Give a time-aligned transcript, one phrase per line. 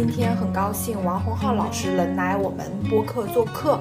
[0.00, 3.78] 今天很高兴王洪浩老师能来我们播客做客。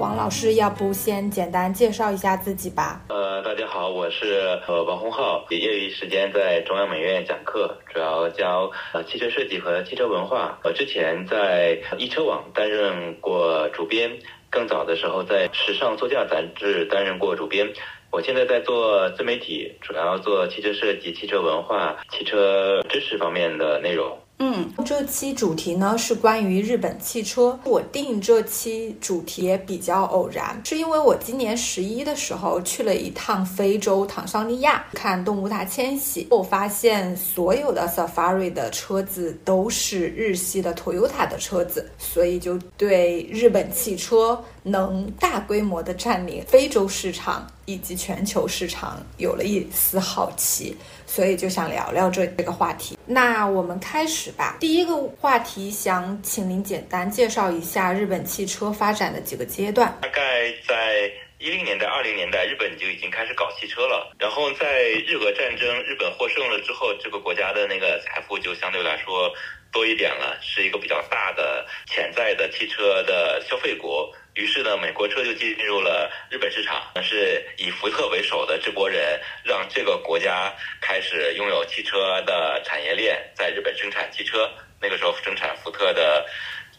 [0.00, 3.00] 王老师，要不先简单介绍一下自己吧？
[3.08, 10.58] 呃，大家好，我是呃王洪浩，业余时间在中央美院讲课，主要教呃汽车设计和汽车文化。
[10.64, 14.10] 我之前在易车网担任过主编，
[14.50, 17.72] 更早的时候在时尚座驾杂志担任过主编。
[18.10, 24.18] 我现在在做自媒体，主要做汽车设计、汽车文化、汽车知识方面的内容。
[24.42, 27.60] 嗯，这期主题呢是关于日本汽车。
[27.62, 50.74] 我定这期主题也比较偶然，是因为我今年十一的时候去了一趟非洲坦桑尼亚看动物大迁徙，我发现所有的 Safari 的车子都是日系的 Toyota 的车子，所以就对日本汽车能大规模的占领非洲市场以及全球市场有了一丝好奇。
[51.10, 52.96] 所以就想聊聊这这个话题。
[53.04, 54.56] 那我们开始吧。
[54.60, 59.92] 第一个话题，想请您简单介绍一下日本汽车发展的几个阶段。
[60.00, 60.22] 大概
[60.68, 64.14] 在一零年代、二零年代，日本就已经开始搞汽车了。
[64.18, 69.32] 然后在日俄战争，日本获胜了之后，这个国家的那个财富就相对来说
[69.72, 74.14] 多一点了，是一个比较大的潜在的汽车的消费国。
[74.34, 76.82] 于是呢，美国车就进入了日本市场。
[77.02, 80.52] 是以福特为首的这波人，让这个国家
[80.82, 84.46] 开始拥有汽车的产业链，在日本生产汽车。
[84.78, 86.26] 那个时候生产福特的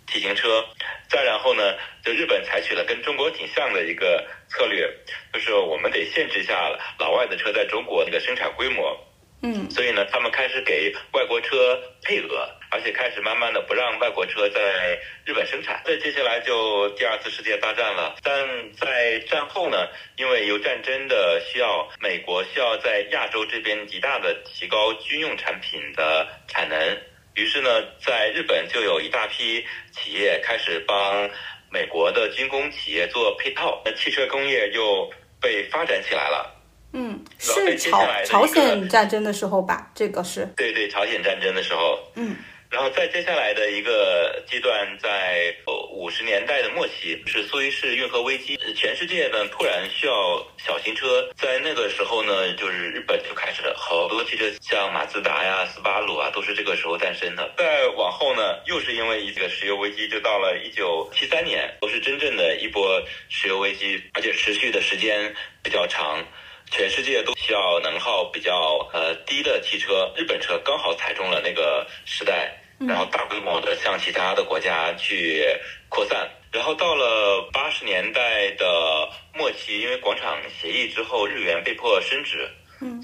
[0.06, 0.64] T 型车。
[1.10, 4.88] 再然后呢，就日本采取了跟中国挺像的一个策略，
[5.34, 9.08] 就是我们得限制一下老外的车在中国那个生产规模。
[9.44, 15.82] 嗯，所以呢，他们开始给外国车配额，而且开始慢慢的不让外国车在日本生产。
[15.84, 26.78] 再接下来就第二次世界大战了，但在战后呢，因为有战争的需要，美国需要在亚洲这边极大的提高军用产品的产能，
[27.34, 31.28] 于是呢，在日本就有一大批企业开始帮
[31.72, 35.10] 美国的军工企业做配套，那汽车工业又
[35.40, 36.54] 被发展起来了。
[36.94, 39.90] 嗯，是朝朝鲜战争的时候吧？
[39.96, 41.98] 这个是对对，朝鲜战争的时候。
[42.16, 42.36] 嗯，
[42.70, 45.56] 然后在接下来的一个阶段，在
[45.94, 51.30] 五十年代的末期，是苏伊士运河危机，全世界呢突然需要小型车。
[51.38, 53.18] 在那个时候呢，就是日本
[53.92, 57.54] 好多汽车，像马自达呀、斯巴鲁啊，都是这个时候诞生的。
[57.58, 66.24] 再往后呢，又是因为一个石油危机，就到了一九七三年，都是真正的一波石油危机，而且持续的时间比较长。
[66.72, 72.50] 全世界都需要能耗比较呃低的汽车，日本车刚好踩中了那个时代，
[72.88, 75.46] 然后大规模的向其他的国家去
[75.90, 76.32] 扩散。
[76.50, 82.50] 然后到了八十年代的末期，因为广场协议之后，日元被迫升值，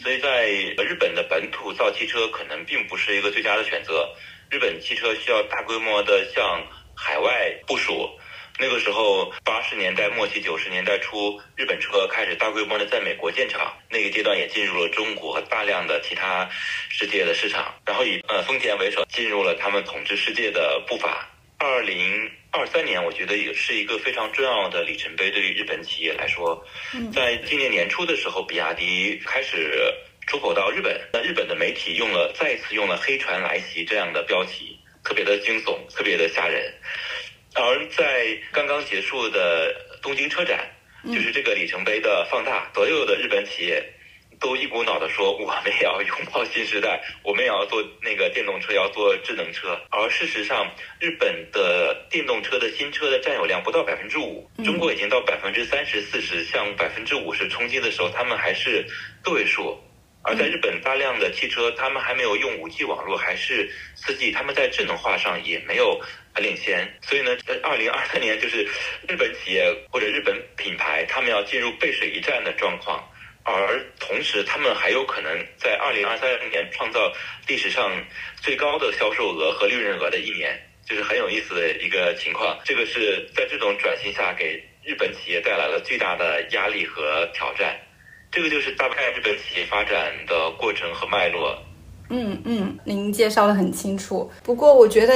[0.02, 0.48] 所以在
[0.84, 4.10] 日本的本土造汽车可能并不是一个最佳的选择。
[4.50, 6.66] 日本汽车需要大规模的向
[6.96, 8.10] 海外部署。
[8.60, 13.72] 那个时候，八十年代末期、九十年代初，日本车开始大规模的在美国建厂。
[13.88, 16.50] 那个阶段也进入了中国和大量的其他
[16.90, 17.76] 世界的市场。
[17.86, 21.30] 然后以呃丰田为首，进入了他们统治世界的步伐。
[21.60, 26.66] 二零二三年，我觉得也是一个非常重要的里程碑，对于日本企业来说。
[27.14, 29.80] 在今年年初的时候，比亚迪开始
[30.26, 31.00] 出口到日本。
[31.14, 36.74] 那日本的媒体用了再次用了“黑船来袭”这样的标题，特别的惊悚，特别的吓人。
[37.54, 40.68] 而在刚刚结束的东京车展，
[41.06, 43.84] 就是这个里程碑的放大，所有的日本企业
[44.40, 49.80] 都一股脑的说，我们也要拥抱新时代，我们也要做那个电动车，要做智能车。
[49.90, 58.86] 而事实上，日本的电动车的新车的占有量不到百分之五，中国已经到百分之三十四十，向百分之五十冲击的时候，他们还是
[59.24, 59.78] 个位数。
[60.24, 66.02] 而在日本，大量的汽车他们还没有用五 G 网络，还是四 G，他们在智能化上也没有
[66.36, 66.86] 领先。
[67.02, 68.68] 所以呢，在二零二三年，就是
[69.08, 73.02] 日本企业或者日本品牌，他们要进入背水一战的状况。
[73.54, 77.12] 而同时，他们还有可能在二零二三年创造
[77.48, 77.92] 历史上
[78.42, 82.58] 最高的销售额和利润额的一年，就是很有意思的一个情况。
[82.66, 87.80] 这个是在这种转型下，给日本企业带来了巨大的压力和挑战。
[88.30, 91.58] 这个就是大概日本企业发展的过程和脉络。
[92.10, 94.30] 嗯嗯，您介绍的很清楚。
[94.44, 95.14] 不过我觉得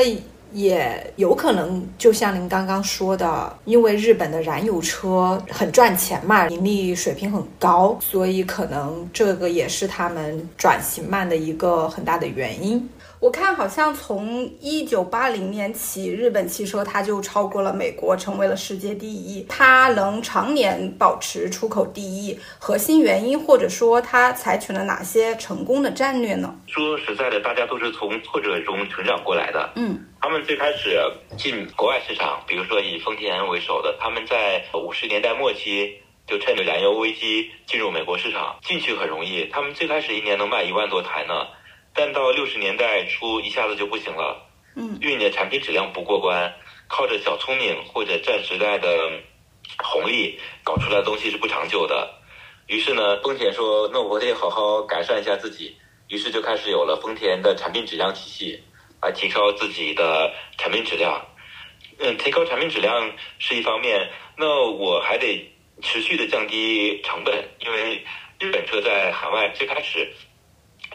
[0.54, 12.90] 也有可能，就像您刚刚说的，因为日本的燃油车很赚钱嘛，盈利水平很高，所以可能这个也是他们转型慢的一个很大的原因。
[13.22, 19.46] 我看好像从一九八零年起，日本汽车它就超过了美国，成为了世界第一。
[19.48, 26.52] 它能常年保持出口第一，核心原因或者说它采取了哪些成功的战略呢？
[26.66, 29.70] 说实在的，大家都是从挫折中成长过来的。
[29.76, 31.00] 嗯，他们最开始
[31.38, 35.94] 进国外市场，比如说以丰田为首的，他们在五十年代末期
[36.26, 41.46] 就趁着燃油危机进入美国市场，进去很容易，他们最开始一年能卖一万多台呢。
[41.94, 44.48] 但到六十年代初，一下子就不行了。
[44.76, 46.54] 嗯，因为你的产品质量不过关，
[46.88, 49.12] 靠着小聪明或者占时代的
[49.84, 52.10] 红利搞出来的东西是不长久的。
[52.68, 55.76] 于是呢，丰田说：“那我得好好改善一下自己。”
[56.08, 58.64] 于是就开始有了丰田的产品质量体系，
[59.02, 61.26] 来提高自己的产品质量。
[62.00, 65.52] 嗯，提高产品质量是一方面，那我还得
[65.82, 68.04] 持续的降低成本，因为
[68.40, 70.10] 日本车在海外最开始。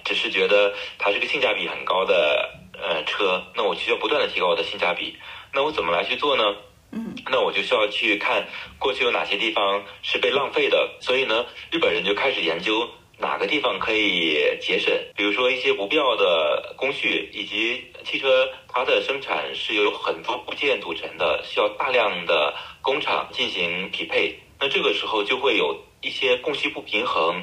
[0.07, 5.17] 只是觉得它是个性价比很高的呃车，那我需要不断的提高我的性价比。
[5.53, 6.45] 那我怎么来去做呢？
[6.93, 8.47] 嗯，那我就需要去看
[8.79, 10.89] 过去有哪些地方是被浪费的。
[11.01, 12.89] 所以呢，日本人就开始研究
[13.19, 24.39] 哪个地方可以节省，比如说一些不必要的工序，以及汽车它的生产是由很多部件组成的，需要大量的工厂进行匹配。
[24.61, 27.43] 那这个时候就会有一些供需不平衡。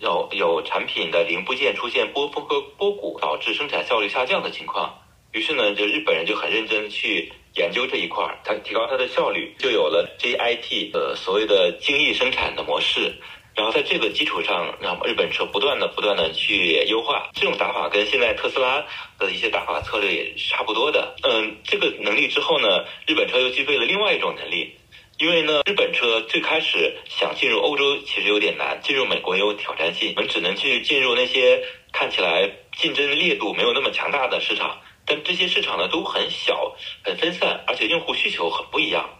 [0.00, 4.98] 有有产品的零部件出现波峰和波谷，导致生产效率下降的情况。
[5.32, 13.14] 于是呢，就日本人就很认真去研究这一块儿，它提高它的效率，就有了 JIT 呃所谓的精益生产的模式。
[13.54, 17.28] 然后在这个基础上，让日本车不断的不断的去优化。
[17.34, 18.82] 这种打法跟现在特斯拉
[19.18, 21.14] 的一些打法策略也差不多的。
[21.24, 24.72] 嗯，这个能力之后呢，日本车又具备了另外一种能力。
[25.20, 31.62] 因为呢，日本车最开始想进入欧洲其实有点难，进入美国也有挑战性，我们只能去进入那些
[31.92, 36.74] 看起来竞争烈度没有那么强大的市场，但这些市场呢都很小、
[37.04, 39.10] 很分散，而且用户需求很不一样。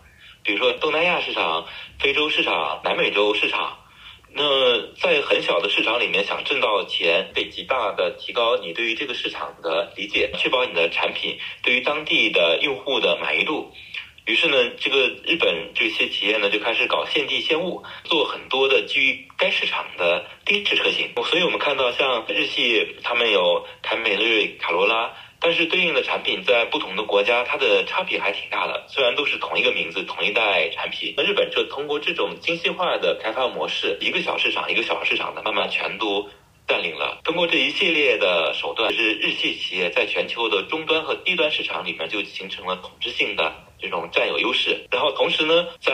[0.42, 1.66] 比如说东南亚市场、
[1.98, 3.76] 非洲市场、南美洲市场，
[4.32, 13.70] 那在很小的市场里面想挣到钱，得极大的提高你对于这个市场的理解，确保你的产品对于当地的用户的满意度。
[14.26, 21.10] 于是呢，这个日本这些企业呢就开始搞现地现物，做很多的基于该市场的定制车型。
[21.24, 28.86] 所以我们看到，像日系他们有凯美瑞、卡罗拉，但是对应的产品在不同的国家，它的差别还挺大的。
[28.88, 36.28] 虽然都是同一个名字、同一代产品，那日本就通过这种精细化的开发模式，一个小市场一个小市场的慢慢全都
[36.68, 37.20] 占领了。
[37.24, 43.52] 通过这一系列的手段，是日系企业在全球的终端和低端市场里面就形成了统治性的。
[43.80, 45.92] 这种占有优势，然后同时呢，在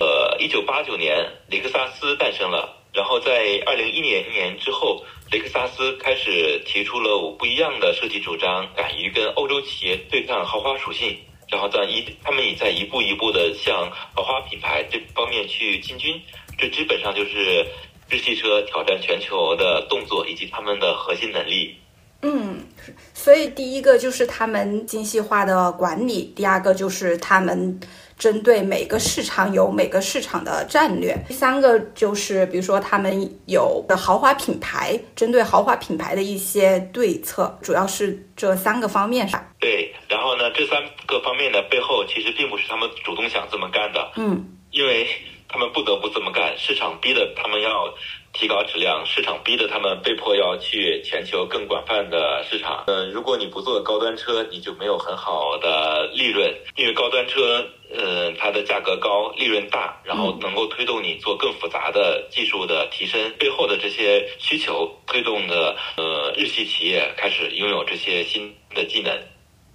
[0.00, 11.16] 呃一九八九年，雷克萨斯诞生了，然后在二零一零年之后，雷克萨斯开始提出了不一样的设计主张，敢于跟欧洲企业对抗豪华属性，
[11.48, 16.20] 然后在一他们也在一步一步的向豪华品牌这方面去进军，
[16.58, 17.66] 这基本上就是
[18.08, 21.76] 日系车挑战全球的动作以及他们的核心能力。
[22.22, 22.60] 嗯，
[23.14, 27.80] 所以第一个就是他们精细化的管理，第二个就是他们
[28.18, 39.42] 针对每个市场有每个市场的战略，第三个就是比如说他们有的豪华品牌，针对豪华品牌的一些对策，主要是这三个方面上。
[39.58, 40.76] 对，然后呢，这三
[41.06, 45.06] 个方面的背后其实并不是他们主动想这么干的，嗯，因为
[45.48, 47.70] 他们不得不这么干，市场逼的他们要。
[48.32, 52.84] 提高质量，市场逼得他们被迫要去全球更广泛的市场。
[52.86, 63.20] 嗯，如果你不做高端车，你就没有很好的利润，因为高端车，呃，它的价格高，利润大，然后能够推动你做更复杂的技术的提升。
[63.38, 69.12] 背后的这些需求推动的，呃，日系企业开始拥有这些新的技能。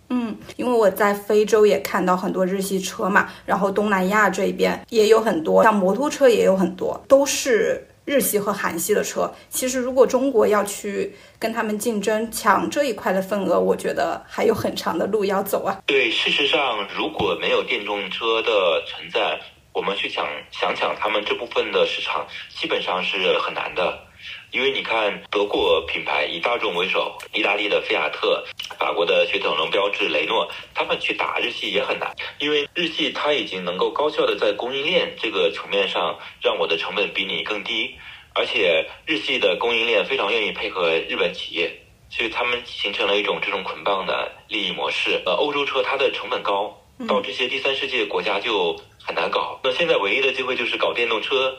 [0.10, 7.86] 嗯，因为我在非洲也看到很多日系车嘛，然后东南亚这边也有很多，像摩托车也有很多，都是。
[8.06, 15.76] 日系和韩系的车，其实如果中国要去跟他们竞争抢这一块的份额，我觉得还有很长的路要走啊。
[15.88, 19.40] 对，事实上，如果没有电动车的存在，
[19.74, 24.05] 我们去抢想抢他们这部分的市场，基本上是很难的。
[24.56, 28.42] 因为你看，德国品牌以大众为首，意大利的菲亚特，
[28.80, 37.96] 法国的雪铁龙、标致、雷诺，他们去打日系也很难，因为日系它已经能够高效的在供应链这个层面上让我的成本比你更低，
[38.34, 41.70] 而且日系的供应链非常愿意配合日本企业，
[42.10, 45.22] 所以他们形成了一种这种捆绑的利益模式。
[45.26, 46.74] 呃，欧洲车它的成本高，
[47.10, 49.60] 到这些第三世界国家就很难搞。
[49.66, 51.54] 那现在唯一的机会就是搞电动车。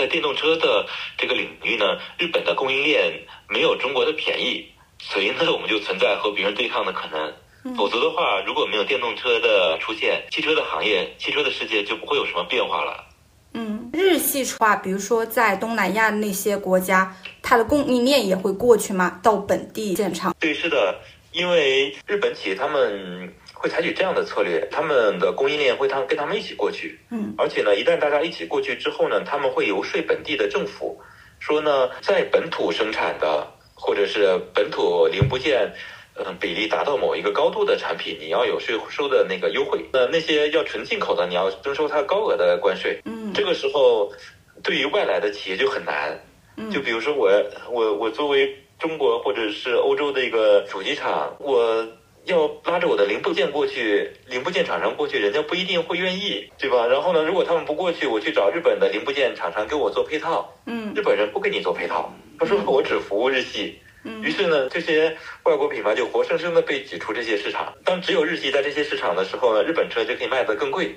[0.00, 0.86] 在电动车的
[1.18, 3.12] 这个领域呢，日本的供应链
[3.50, 4.66] 没有中国的便宜，
[4.98, 7.76] 所以呢，我们就存在和别人对抗的可能。
[7.76, 13.04] 否则的话，如果没有电动车的出现，汽车的行业、汽车的世界就不会有什么变化了。
[13.52, 19.20] 嗯，日系话，比如说在东南亚那些国家，它的供应链也会过去吗？
[19.22, 20.34] 到本地建厂？
[20.40, 20.98] 对，是的，
[21.32, 26.98] 因为日本企业他们会采取这样的策略，他们的供应链会他跟他们一起过去。
[27.10, 30.98] 嗯，而且呢，一旦大家一起过去之后呢，他们会游说本地的政府，
[31.38, 35.70] 说呢，在本土生产的或者是本土零部件。
[36.22, 39.82] 嗯，比例达到某一个高度的产品，你要有税收的那个优惠。
[39.92, 43.00] 那那些要纯进口的，你要征收它高额的关税。
[43.04, 44.12] 嗯，这个时候
[44.62, 46.20] 对于外来的企业就很难。
[46.56, 47.30] 嗯，就比如说我
[47.70, 51.86] 我我作为中国或者是欧洲的一个主机厂，我
[52.24, 56.86] 要拉着我的零部件过去，零部件厂商过去，人家不一定会愿意，对吧？
[56.86, 60.52] 然后呢，如果他们不过去，我去找日本的零部件厂商给我做配套。
[60.66, 63.78] 嗯，日本人不给你做配套，他说我只服务日系。
[64.22, 67.70] 于是呢，这些外国品牌就活生生的被挤出这些市场。
[67.84, 70.94] 当只有日系在这些市场的时候呢，日本车就可以卖得更贵，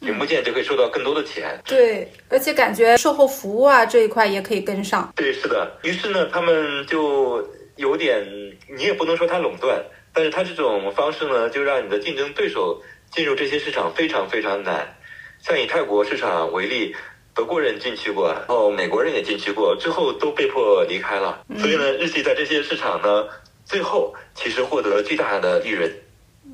[0.00, 1.60] 零部件就可以收到更多的钱。
[1.66, 5.12] 对，而且感觉售后服务啊这一块也可以跟上。
[5.14, 5.70] 对，是的。
[5.82, 8.26] 于是呢，他们就有点，
[8.74, 9.78] 你也不能说他垄断，
[10.16, 12.82] 但是它这种方式呢，就让你的竞争对手
[13.12, 14.96] 进入这些市场非常非常难。
[15.42, 16.96] 像以泰国市场为例。
[17.36, 21.44] 德国人进去过，然后美国人也进去过，最后都被迫离开了。
[21.58, 23.26] 所以呢，日系在这些市场呢，
[23.66, 25.92] 最后其实获得了巨大的利润。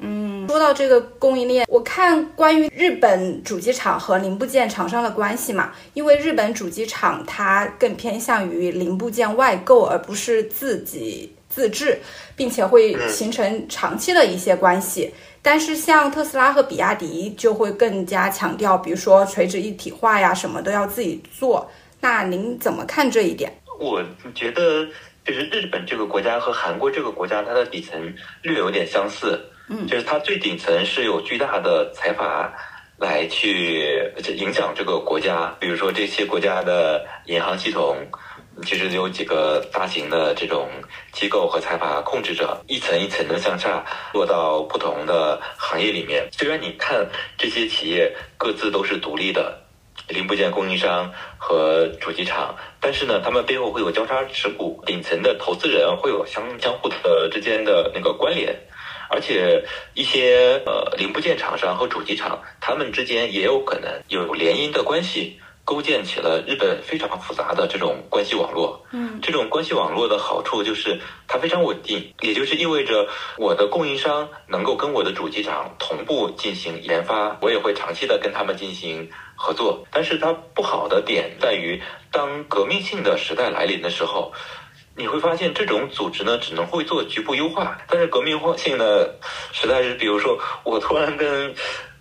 [0.01, 11.99] 嗯，说到这个供应链，我看关于日本主机厂和零部件厂商的关系嘛，因为日本主机厂它更偏向于零部件外购，而不是自己自制，
[12.35, 15.13] 并且会形成长期的一些关系。
[15.43, 21.71] 但是像特斯拉和比亚迪就会更加强调，比如说垂直一体化呀，什么都要自己做。
[22.01, 23.53] 那您怎么看这一点？
[23.79, 24.03] 我
[24.35, 24.87] 觉得
[25.27, 29.39] 就是日本这个国家和韩国这个国家，它的底层略有点相似。
[29.69, 32.53] 嗯，就是它最顶层是有巨大的财阀
[32.99, 37.97] 来去影响这个国家，比如说这些国家的银行系统。
[38.65, 40.69] 其实有几个大型的这种
[41.13, 46.29] 机构和财阀控制着，一层一层的向下落到不同的行业里面。
[46.33, 49.61] 虽然你看这些企业各自都是独立的
[50.09, 58.55] 零部件供应商和主机厂，但是呢，他们背后会有交叉持股，顶层的投资人会有相相互的之间的那个关联，
[59.11, 59.63] 而且
[59.95, 65.39] 一些呃零部件厂商和主机厂，他们之间也有可能有联姻的关系。
[65.65, 68.85] 构建起了日本非常复杂的这种关系网络。
[68.91, 79.87] 嗯，这种关系网络的好处就是它非常稳定，也就是意味着我的供应商能够跟我的主机厂同步进行研发，我也会长期的跟他们进行合作。
[79.91, 84.33] 但是它不好的点在于，当革命性的时代来临的时候，
[84.97, 87.79] 你会发现这种组织呢只能会做局部优化。
[87.89, 89.17] 但是革命性的
[89.53, 91.55] 时代是，比如说我突然跟。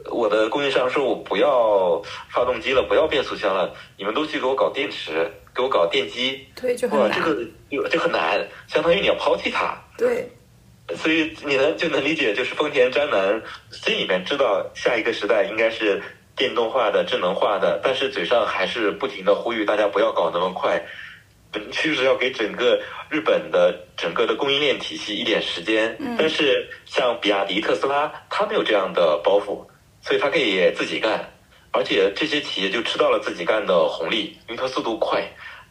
[0.10, 7.12] 我的供应商说：“我不要发动机了，不要变速箱了，你们都去给我搞电池，给我搞电机。”对，就很难。
[7.12, 9.78] 这个就很难，相当于你要抛弃它。
[9.98, 10.28] 对。
[10.96, 13.42] 所以你能就能理解，就是丰田章男
[13.72, 16.02] 心里面知道下一个时代应该是
[16.36, 20.84] 电动化的、智能化的，但是嘴上还是不停的呼吁大家不要搞那么快，
[21.54, 22.78] 就是要给整个
[23.10, 25.96] 日本的整个的供应链体系一点时间。
[26.00, 26.16] 嗯。
[26.18, 29.66] 但是像比亚迪、特斯拉，他没有这样的包袱。
[30.02, 31.30] 所以他可以自己干，
[31.72, 35.24] 而且这些企业就吃到了自己干的红利，因为它速度快。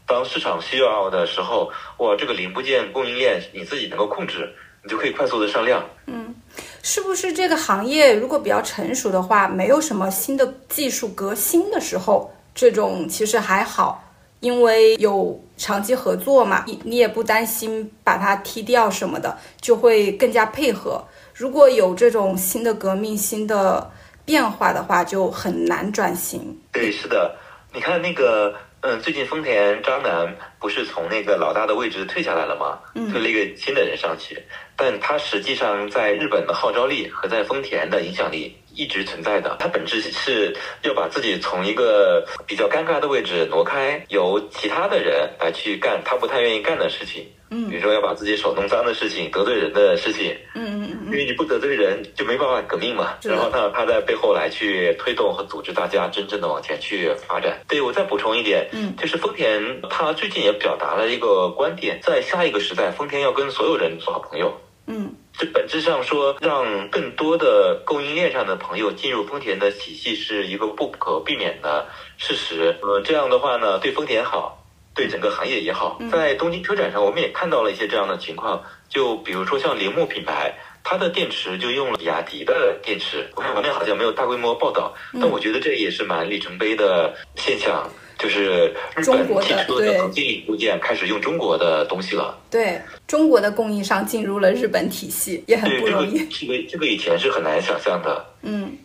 [0.06, 5.84] 当市场需要的时候，哇，这个零部件供应链你自己能够控制，你就可以快速的上量。
[6.06, 6.34] 嗯，
[6.82, 14.02] 是不是这个行业如果比较成熟的话，没有什么新的技术革新的时候，这种其实还好，
[14.40, 21.04] 因为有长期合作嘛，你你也不担心把它踢掉什么的，就会更加配合。
[21.34, 23.90] 如果有这种新的革命、新的。
[24.30, 26.56] 变化的话就很难转型。
[26.70, 27.34] 对，是的，
[27.74, 32.78] 你看那个，嗯，最近丰田章男不是从那个老大的位置退下来了吗？
[33.10, 34.40] 推了一个新的人上去，
[34.76, 39.56] 但他实际上在日本的号召力和在丰田的影响力一直存在的。
[39.58, 47.26] 他本质是要把自己从一个比较尴尬的位置挪开，由其他的人来去干他不太愿意干的事情。
[47.50, 53.14] 嗯，比如说要把自己手弄脏的事情、得罪人的事情，嗯嗯嗯，因为你不得罪人，就没办法革命嘛。
[53.24, 57.60] 然后呢，他在背后来去推动和组织大家真正的往前去发展。
[57.66, 64.52] 对我再补充一点，嗯，就是丰田他最近也表达了一个观点，在下一个时代，丰田要跟所有人做好朋友。
[64.86, 72.76] 嗯，这本质上说，让更多的供应链上的朋友进入丰田的体系是一个不可避免的事实。
[72.82, 74.56] 呃，这样的话呢，对丰田好。
[75.00, 78.62] 对整个行业也好，在东京车展上，我们也看到了一些这样的情况。
[78.90, 80.52] 就比如说像铃木品牌，
[80.84, 83.26] 它的电池就用了比亚迪的电池。
[83.34, 87.88] 我看国内好像没有大规模报道，但我觉得这也是蛮里程碑的现象，
[88.18, 92.38] 就是日中国的本汽车的核心零部件开始用中国的东西了。
[92.50, 96.18] 对中国的供应商进入了日本体系，也很不容易。
[96.26, 98.22] 这个这个以前是很难想象的。
[98.42, 98.76] 嗯，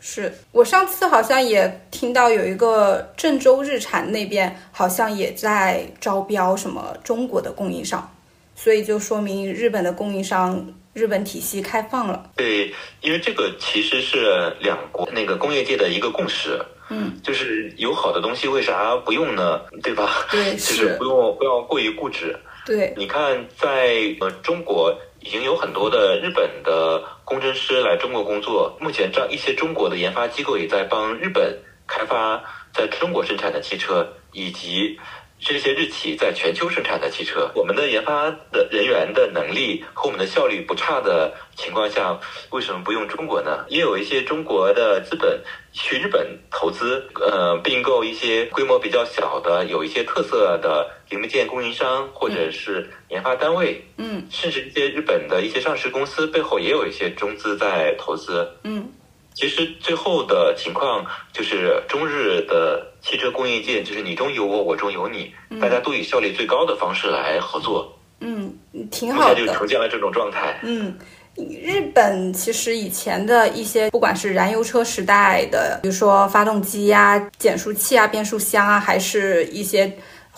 [0.00, 8.10] 是我上次好像也听到有一个郑州日产那边好像也在招标什么中国的供应商，
[8.56, 12.30] 所以就说明日本的供应商日本体系开放了。
[12.36, 19.60] 对，因为这个其实是两国那个工业界的一个共识，嗯，就是有好的东西为啥不用呢？
[19.82, 20.26] 对吧？
[20.30, 22.34] 对 就是是不用不要过于固执。
[22.66, 34.98] 对，你看，在呃中国已经有很多的日本的工程师来中国工作，目前这一些中国的研发机构也在帮日本开发在中国生产的汽车，以及
[35.40, 37.50] 这些日企在全球生产的汽车。
[37.54, 42.18] 我们的研发的人员的能力和我们的效率不差的情况下，
[42.50, 43.64] 为什么不用中国呢？
[43.68, 45.42] 也有一些中国的资本
[45.72, 58.46] 去日本投资，呃，并购一些规模比较小的、有一些特色的零部件供应商或者是研发单位，嗯甚至一些日本的一些上市公司背后也有一些中资在投资。
[58.64, 58.92] 嗯
[59.34, 68.52] 其实最后的情况就是中日的汽车工业界，就是你中有我，我中有你，大家都以效率最高的方式来合作，嗯，
[68.90, 69.56] 挺好目前就的。
[69.56, 70.58] 呈现了这种状态。
[70.62, 70.94] 嗯，
[71.36, 79.90] 日本其实以前的一些，不管是燃油车时代的，比如说发动机呀、减速器啊、变速箱啊，还是一些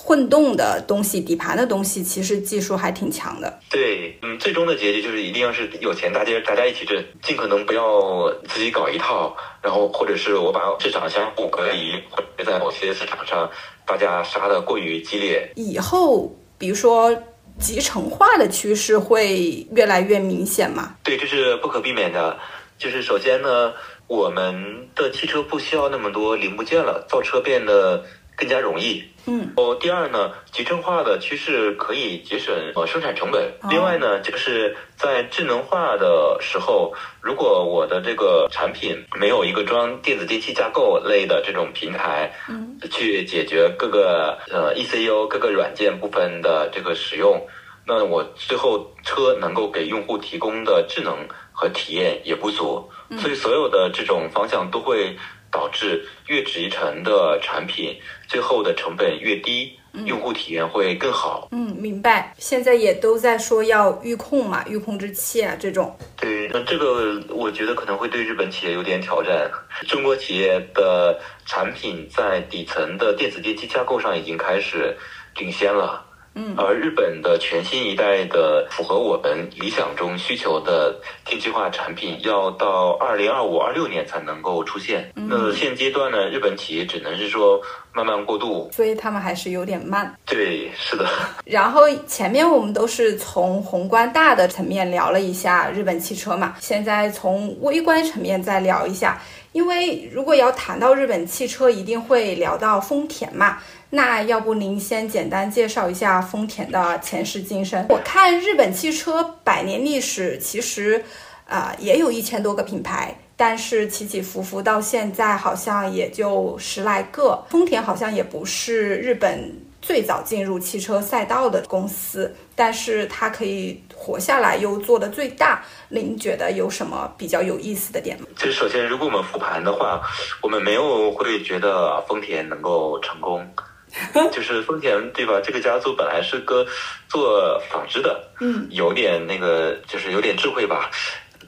[0.05, 3.61] 混动的东西、底盘的东西，其实技术还挺强的。
[3.71, 13.49] 对，嗯，最终的结局就是一定要是有钱，大家大家一起挣，尽可能不要自己搞一套，然后或者是我把市场相互隔离，或者在某些市场上
[13.87, 15.49] 大家杀的过于激烈。
[15.55, 17.17] 以后，比如说
[17.61, 20.97] 集成化的趋势会越来越明显嘛？
[21.05, 22.37] 对，这是不可避免的。
[22.77, 23.73] 就是首先呢，
[24.09, 28.05] 我们的汽车不需要那么多零部件了，造车变得
[28.37, 29.05] 更加容易。
[29.27, 29.53] 嗯。
[29.57, 33.43] 哦，第二呢，集成化的趋势可以节省呃生产成本。
[33.63, 33.69] 哦。
[33.71, 47.41] 另外呢，就是在智能化的时候，如果我的这个产品没有一个装电子电器架构类的这种平台，嗯，去解决各个呃 ECU 各个软件部分的这个使用，
[47.87, 51.17] 那我最后车能够给用户提供的智能
[51.53, 55.17] 和体验也不足，所以所有的这种方向都会
[55.53, 61.47] 导致越集成的产品最后的成本越低，用户体验会更好。
[61.53, 62.35] 嗯，明白。
[62.39, 65.95] 现在也都在说要预控嘛，预控制器啊这种。
[66.17, 69.51] 对，那这个我觉得可能会对日本企业有点挑战。
[69.87, 74.97] 中国企业的产品在底层的电子电器架构上已经开始
[75.37, 76.03] 领先了。
[76.35, 85.13] 嗯而日本的全新一代的符合我们理想中需求的电气化产品，要到二零二五、二六年才能够出现。
[85.15, 87.61] 那现阶段呢，日本企业只能是说
[87.93, 88.71] 慢慢过渡。
[88.73, 90.15] 所以他们还是有点慢。
[90.27, 91.07] 对，是的，
[91.45, 99.21] 然后前面我们都是从宏观大的层面聊了一下日本汽车嘛，现在从微观层面再聊一下。
[99.53, 103.59] 因为如果要谈到日本汽车，一定会聊到丰田嘛。
[103.91, 107.87] 那要不您先简单介绍一下丰田的前世今生？
[107.91, 111.05] 我看日本汽车百年历史，其实
[111.47, 117.45] 啊、也有一千多个品牌，但是起起伏伏到现在好像也就十来个。
[117.51, 125.63] 丰田好像也不是日本最早进入汽车赛道的公司，但是它可以活下来又做的最大。
[125.89, 128.27] 您觉得有什么比较有意思的点吗？
[128.37, 130.01] 就是首先，如果我们复盘的话，
[130.41, 133.45] 我们没有会觉得丰田能够成功。
[134.33, 135.39] 就是丰田对吧？
[135.45, 136.65] 这个家族本来是个
[137.11, 140.91] 做纺织的，嗯，有点那个，就是有点智慧吧，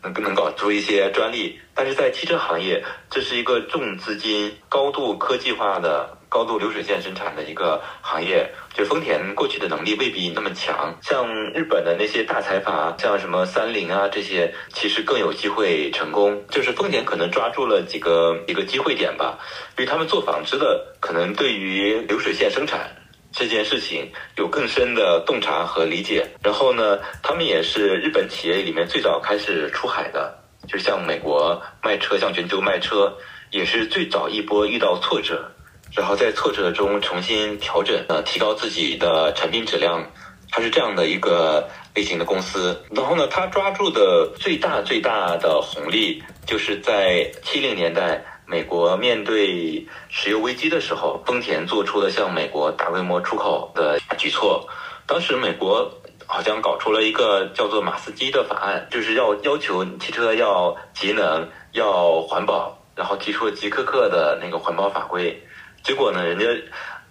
[0.02, 1.58] 能能搞出一些专利。
[1.72, 8.50] 但是在汽车行业，这是一个重资金、高度科技化的、高度流水线生产的一个行业。
[8.74, 16.42] 就丰田过去的能力未必那么强，像日本的那些大财阀，像什么三菱啊这些，其实更有机会成功。
[16.50, 19.38] 就是丰田可能抓住了几个一个机会点吧，
[19.78, 22.90] 因为他们做纺织的，可能对于流水线生产
[23.32, 26.26] 这件事情有更深的洞察和理解。
[26.42, 33.16] 然后呢，他们也是日本企业里面最早开始出海的，就像美国卖车，向全球卖车，
[33.52, 35.48] 也是最早一波遇到挫折。
[35.96, 40.04] 然后在挫折中重新调整，呃，提高自己的产品质量，
[40.50, 42.82] 它是这样的一个类型的公司。
[42.90, 54.68] 然后呢，它抓住的最大最大的红利，就是在七零年代，美国面对石油危机的时候，丰田做出了向美国大规模出口的举措。
[55.06, 55.88] 当时美国
[56.26, 65.40] 好像搞出了一个叫做马斯基的法案，就是要要求汽车要节能、要环保，然后提出了极苛刻的那个环保法规。
[65.84, 66.46] 结果呢，人家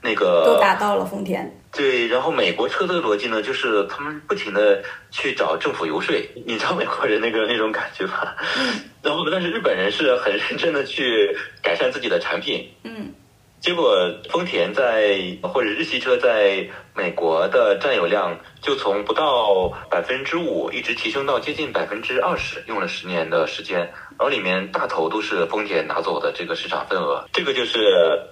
[0.01, 1.49] 那个都达到了丰田。
[1.71, 8.35] 对，然后美国车的逻辑呢，就是他们不停的去找政府游说，你知道美国人那个那种感觉吧？
[8.57, 8.81] 嗯。
[9.01, 12.69] 然后，但是日本人是很认真的去改善自己的产品。
[12.83, 13.13] 嗯。
[13.59, 13.95] 结果，
[14.29, 27.25] 丰田在或者日系车在美国的占有量就从不到百分之五一直提升到接近百分之二十，用了十年的时间，然后里面大头都是丰田拿走的这个市场份额。
[27.33, 27.79] 这个就是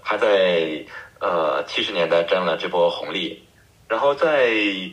[0.04, 0.86] 他在
[1.20, 3.44] 呃七十年代占了这波红利，
[3.88, 4.52] 然后在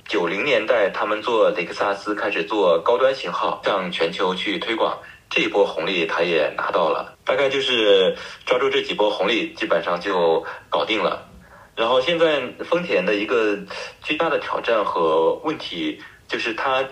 [0.09, 4.99] 九零年代，他们做雷克萨斯开始做高端型号，向全球去推广。
[5.31, 11.29] 这一波红利他也拿到了，大概就是抓住这几波红利，基本上就搞定了。
[11.77, 13.59] 然后现在丰田的一个
[14.03, 16.83] 巨大的挑战和问题，就是它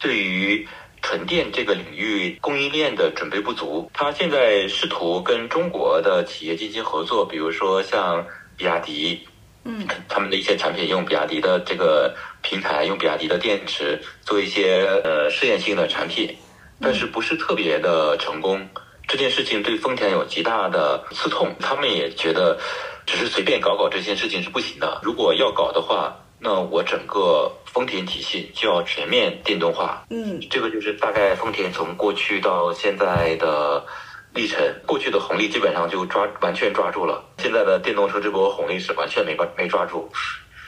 [0.00, 0.66] 对于
[1.02, 3.90] 纯电这个领域供应链的准备不足。
[3.92, 8.24] 它现在试图跟中国的企业进行合作，比如说像
[8.56, 9.26] 比亚迪，
[9.64, 16.34] 嗯，他们的一些产品用比亚迪的这个平台，用比亚迪的电池做一些呃试验性的产品。
[16.84, 18.60] 但是不是特别的成功，
[19.06, 21.54] 这件事情对丰田有极大的刺痛。
[21.60, 22.58] 他们也觉得，
[23.06, 25.00] 只是随便搞搞这件事情是不行的。
[25.00, 30.04] 如果要搞的话，那我整个丰田体系就要全面电动化。
[30.10, 33.84] 嗯，这个就是大概丰田从过去到现在的
[34.34, 34.60] 历程。
[34.86, 40.08] 过去的红利基本上就抓完全抓住了，现在的电动车这波红利是完全没抓没抓住。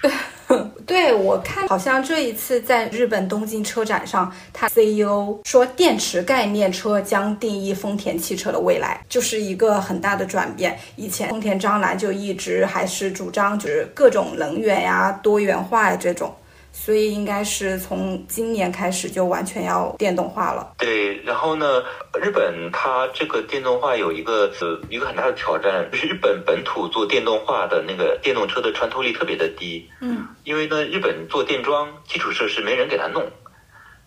[0.87, 10.79] 对，我看好像这一次在日本东京车展上，他 CEO 说电池概念车将定义丰田汽车的未来，就是一个很大的转变。
[10.97, 16.35] 以前丰田章男就一直还是主张就是各种能源呀、多元化呀这种。
[16.77, 20.75] 所以应该是从今年开始就完全要电动化了。
[20.77, 21.83] 对，然后呢，
[22.21, 29.89] 日本它这个电动化有一个呃一个很大的挑战，就是日本本土做电动化的那个电动车的穿透力特别的低。
[30.01, 33.25] 嗯，因为呢，日本做电桩基础设施没人给他弄，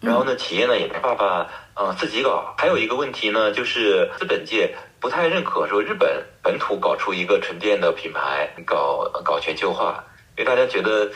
[0.01, 2.53] 然后呢，企业呢也没办法呃自己搞。
[2.57, 10.03] 还有一个问题呢，就是资本界不太认可说日本本土搞出一个纯电的品牌，搞搞全球化。
[10.37, 11.09] 因为大家觉得，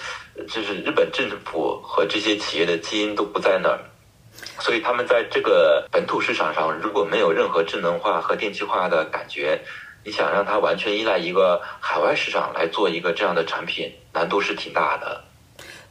[0.54, 3.80] 就是日本政府和这些企业的基因都不在那儿，
[4.60, 9.58] 所以他们在这个本土市场上如果没有任何智能化和电气化的感觉，
[10.04, 15.24] 你想让它完全依赖一个海外市场来做一个这样的产品，难度是挺大的。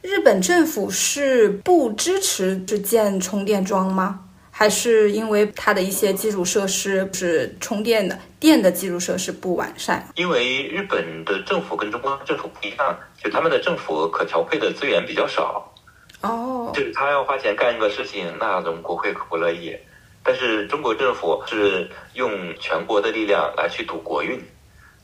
[0.03, 4.21] 日本政府是不支持建充电桩吗？
[4.61, 10.07] 还是因为它的一些基础设施是充电的电的基础设施不完善？
[10.17, 12.95] 因为日本的政府跟中国政府不一样，
[13.25, 15.73] 就他们的政府可调配的资源比较少。
[16.21, 19.75] 哦，就是他要花钱干一个事情，那我们国会可不乐意。
[20.23, 24.39] 但是中国政府是用全国的力量来去赌国运，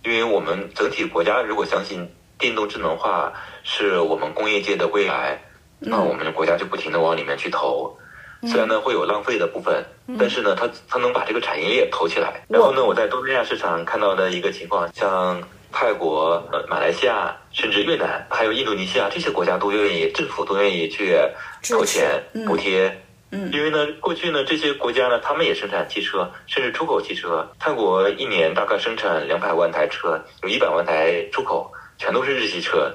[0.05, 2.07] 因为我们整体国家如果相信
[2.39, 3.33] 电动智能化
[3.65, 5.41] 是我们工业界的未来，
[5.79, 7.97] 那我们国家就不停的往里面去投。
[8.47, 9.85] 虽然呢会有浪费的部分，
[10.19, 12.45] 但是呢，它它能把这个产业链投起来。
[12.49, 21.17] 然后呢，我在东南亚市场看到的一个情况，像泰国、呃马来西亚，甚至越南，还有印度尼西亚这些国家都愿意，政府都愿意去
[21.69, 23.03] 投钱补贴。
[23.33, 27.47] 嗯，因为呢，过去呢这些国家呢，他们也生产汽车，甚至出口汽车。
[27.59, 32.95] 泰国一年大概生产两百万台车，有一百万台出口，全都是日系车。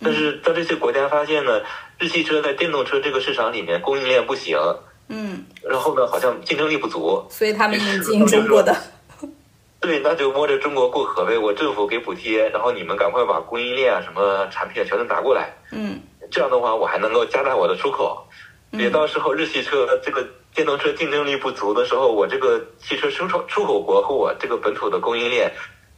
[0.00, 1.60] 但是在这些国家发现呢。
[1.98, 4.58] 日系车在电动车这个市场里面供应链不行，
[5.08, 8.76] 嗯，然后呢，好像竞争力不足，所以他们引进中国的，
[9.80, 11.38] 对，那就摸着中国过河呗。
[11.38, 18.26] 我政府给补贴，然后你们赶快把供应链啊、什么产品全都拿过来，嗯，这样的话我还能够加大我的出口，
[18.72, 25.50] 别到时候日系车这个电动车竞争力不足的时候，我这个汽车出口出口国和我这个本土的供应链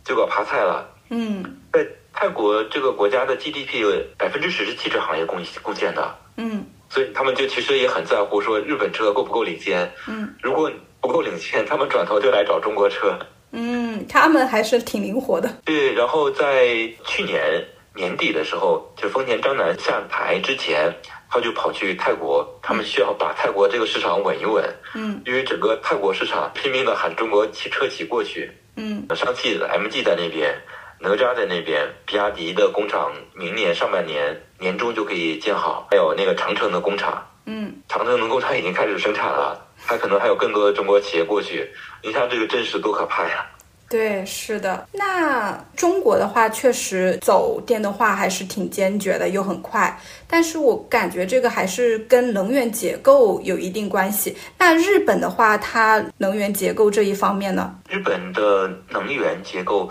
[0.05, 1.87] 就搞趴菜了，嗯，在。
[2.21, 10.69] 泰国这个国家的 GDP 有百分之十是汽车行业贡贡献的，嗯，所以他们就其实也很在乎说日本车够不够领先，嗯，如果
[11.01, 13.17] 不够领先，他们转头就来找中国车，
[13.53, 15.49] 嗯，他们还是挺灵活的。
[15.65, 16.67] 对，然后在
[17.05, 20.93] 去年年底的时候，就丰田章男下台之前，
[21.31, 24.65] 他就跑去泰国，他们需要把泰国这个市场稳一稳，
[24.97, 30.53] 嗯，因为整个泰国市场拼命的喊中国汽车企过去，嗯，上汽的 MG 在那边。
[31.01, 41.71] 哪吒在那边，比亚迪的工厂明年上半年年中就可以建好，还有那个长城的工厂，嗯，长城的工厂已经开始生产了，还可能还有更多的中国企业过去。
[42.03, 43.47] 你像这个阵势多可怕呀！
[43.91, 44.87] 对，是的。
[44.93, 49.99] 那中国的话，确实走电动化还是挺坚决的，又很快。
[50.27, 54.37] 但是我感觉这个还是跟能源结构有一定关系。
[54.59, 57.75] 那日本的话，它能源结构这一方面呢？
[57.89, 59.89] 日本的能源结构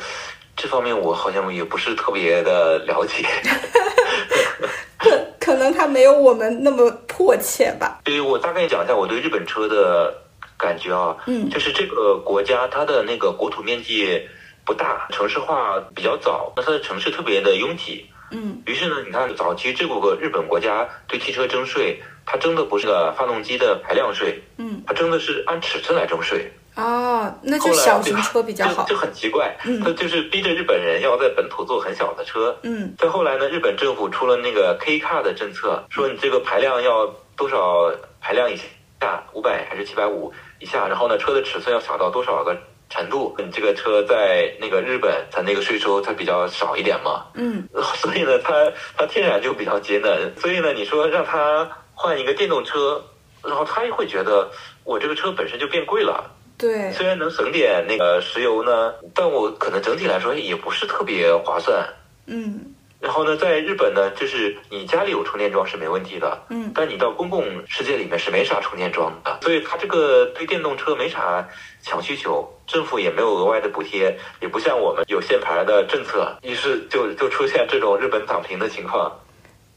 [0.58, 3.24] 这方面，我好像也不是特别的了解。
[4.98, 8.00] 可可能它没有我们那么迫切吧。
[8.04, 10.12] 对，我大概讲一下我对日本车的
[10.58, 14.20] 感觉啊，嗯，就是这个国家它的那个国土面积
[14.66, 26.52] 不大，城市化比较早，那它的城市特别的拥挤，嗯，于是呢，你看早期这个日本国家对汽车征税，它征的不是个发动机的排量税，嗯，它征的是按尺寸来征税。
[26.78, 32.56] 哦，那就小型车比较好，就很奇怪，他就是逼着日本人要在本土做很小的车。
[32.62, 38.56] 嗯，再后来呢，日本政府出了那个 K car 的政策，说你这个排量要多少排量以
[39.02, 42.56] 下，五百还是七百五以下，然后呢，车的尺寸要小到多少个
[42.92, 47.26] 程度，你这个车在那个日本，它那个税收它比较少一点嘛。
[47.34, 53.04] 嗯， 所以呢，它它天然就比较节能，所以呢，你说让他换一个电动车，
[53.44, 54.48] 然后他也会觉得
[54.84, 56.34] 我这个车本身就变贵了。
[56.58, 61.88] 对，虽然能省点那个石油呢，但我可能整体来说也不是特别划算。
[62.26, 71.48] 嗯，然后呢，在日本呢，就是你家里有充电桩是没问题的，嗯，但你到公共世界里面是没啥充电桩的，所以它这个对电动车没啥
[71.84, 79.12] 强需求，政府也没有额外的补贴，也不像我们有限牌的政策，于是就就出现这种日本躺平的情况。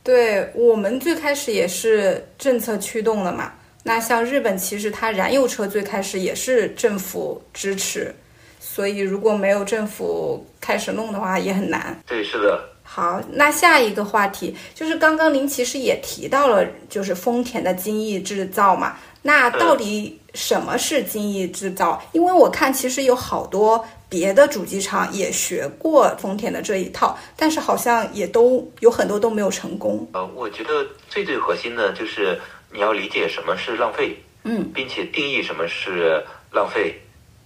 [0.03, 3.53] 对我们最开始也是政策驱动的嘛。
[3.83, 8.15] 那像日本，其实它燃油车最开始也是政府支持，
[8.61, 11.99] 所以如果没有政府开始弄的话，也很难。
[12.07, 12.63] 对，是的。
[12.83, 18.97] 好，那下一个话题就是刚刚您其实也提到了，就是丰田的精益制造嘛。
[19.23, 22.03] 那到底什么是精益制造？
[22.13, 30.07] 因为我看其实有好多别的主机厂也学过丰田的这一套，但是好像也都有很多都没有成功。
[30.13, 32.39] 呃，我觉得最最核心的就是。
[32.73, 36.95] 你要理解什么是浪费，嗯，并且定义什么是浪费，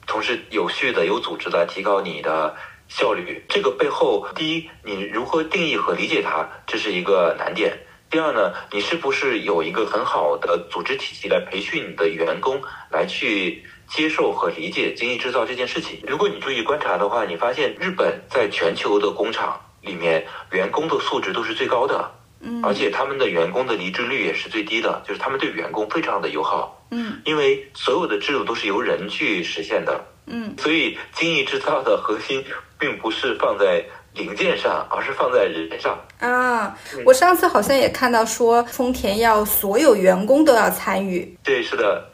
[0.07, 2.55] 同时有序的、有组织的提高你的
[2.89, 3.43] 效率。
[3.49, 7.77] 这个背后，第一，你如何定义和理解它，这是一个难点。
[8.11, 15.99] 第二呢，你是不是有一个很好的组织体系来培训你的员工，来去接受和理解精益制造这件事情？
[16.07, 22.09] 如果你注意观察的话，你发现日本在全球的工厂里面，员工的素质都是最高的。
[22.63, 26.85] 而且他们的员工的离职率也是最低的，就是他们对员工非常的友好。
[26.91, 30.01] 嗯，因为所有的制度都是由人去实现的。
[30.27, 32.45] 嗯，所以精益制造的核心
[32.79, 35.99] 并不是放在零件上，而是放在人上。
[36.21, 41.37] 啊，我上次好像也看到说，丰田要所有员工都要参与。
[41.43, 42.11] 对，是的。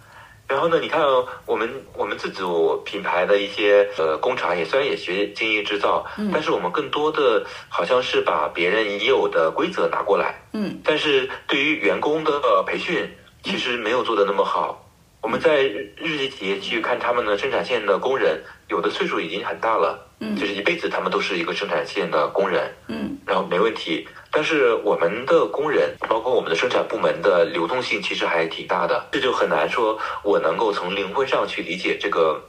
[0.50, 0.80] 然后呢？
[0.80, 1.00] 你看，
[1.46, 13.08] 我们我们自主品牌的一些呃工厂，也虽然也学精益制造，嗯但是我们更多的好像是把别人已有的规则拿过来，嗯，但是对于员工的培训，
[13.44, 14.84] 其实没有做的那么好。
[15.22, 24.06] 我们在日系企业去看他们的生产线的工人，有的岁数已经很大了，嗯，就是一辈子他们都是一个生产线的工人，嗯，然后没问题。
[24.32, 32.40] 但是我们的工人，包括我们的生产部门的流动性其实还挺大的，这就很难说我能够从灵魂上去理解这个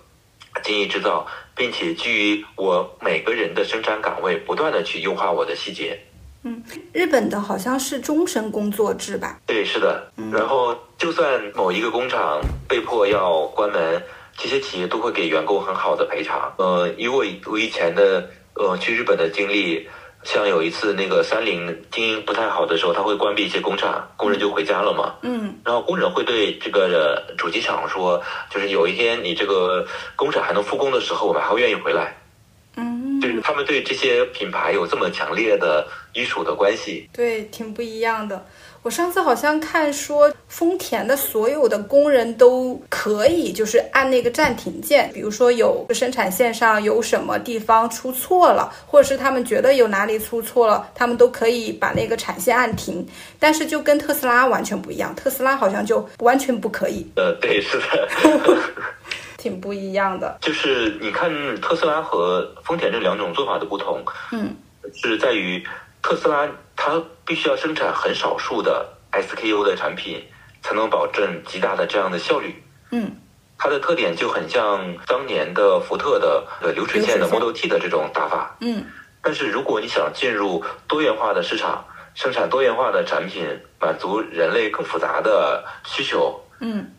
[0.63, 5.99] 精益制造，并且基于我每个人的生产岗位，不断的去优化我的细节。
[6.43, 9.39] 嗯，日本的好像是终身工作制吧？
[9.45, 10.11] 对，是的。
[10.31, 14.01] 然后就算某一个工厂被迫要关门，
[14.37, 16.53] 这些企业都会给员工很好的赔偿。
[16.57, 19.87] 呃，以我我以前的呃去日本的经历。
[20.23, 25.15] 像有一次那个三菱经营不太好的时候，他会关闭一些工厂，工人就回家了嘛。
[25.23, 29.83] 嗯，然后工人会对这个主机厂说，就是有一天你这个
[30.15, 32.15] 工厂还能复工的时候，我们还会愿意回来。
[32.75, 37.09] 嗯，就是他们对这些品牌有这么强烈的依属的关系。
[37.11, 38.45] 对，挺不一样的。
[38.83, 53.07] 我上次好像看说，丰田的所有的工人都可以，就是按那个暂停键，比如说有生产线上有什么地方出错了，或者是他们觉得有哪里出错了，他们都可以把那个产线按停。
[53.39, 57.05] 但是就跟特斯拉完全不一样，特斯拉好像就完全不可以。
[57.15, 58.07] 呃，对，是的
[59.37, 60.39] 挺不一样的。
[60.41, 61.29] 就是你看
[61.61, 64.55] 特斯拉和丰田这两种做法的不同，嗯，
[64.91, 65.63] 是在于。
[66.01, 70.23] 特斯拉它必须要生产很少数的 SKU 的产品，
[70.61, 72.63] 才能保证极大的这样的效率。
[72.91, 73.11] 嗯，
[73.57, 78.57] 它的特点就很像当年的福特的呃流水线的 Model T 的这种打法。
[78.61, 78.83] 嗯，
[79.21, 81.85] 但是如果你想进入多元化的市场，
[82.15, 83.45] 生产多元化的产品，
[83.79, 86.91] 满足人类更复杂的需求，嗯，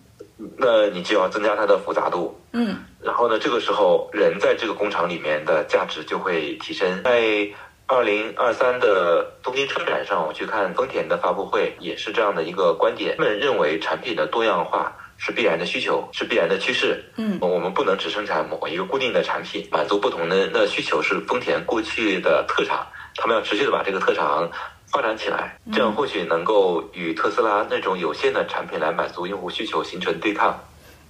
[0.57, 2.39] 那你就要增加它的复杂度。
[2.53, 7.03] 嗯然后呢，这个时候人在这个工厂里面的价值就会提升。
[7.03, 7.49] 在
[7.87, 13.17] 二零二三的东京车展上，我去看丰田的发布会，也是这样的一个观点。
[13.19, 17.05] 他们认为产品的多样化是必然的需求，是必然的趋势。
[17.17, 24.51] 嗯我们不能只生产某一个固定的产品，满足不同的的需求是丰田过去的特长，他们要持续的把这个特长
[24.91, 30.59] 发展起来，这样或许能够与特斯拉那种有限的产品来满足用户需求形成对抗。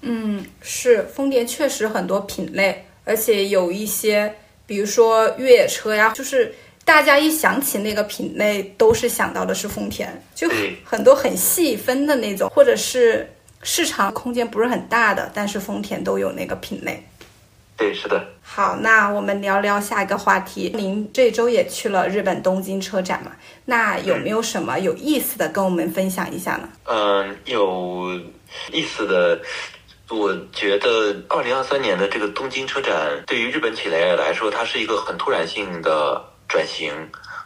[0.00, 4.34] 嗯，是丰田确实很多品类，而且有一些，
[4.72, 10.48] 比如说越野车呀，就是大家一想起那个品类，都是想到的是丰田，就
[10.82, 13.30] 很多很细分的那种，或者是
[13.62, 17.06] 市场空间不是很大的，但是丰田都有那个品类。
[17.76, 18.24] 对，是的。
[18.40, 20.72] 好，那我们聊聊下一个话题。
[20.74, 23.32] 您这周也去了日本东京车展嘛？
[23.66, 26.66] 那有没有什么有意思的跟我们分享一下呢？
[26.84, 28.18] 嗯，有
[28.72, 29.38] 意思的。
[30.12, 36.92] 我觉得二零二三年的这个东京车展，对于日本企业来说，它是一个很突然性的转型，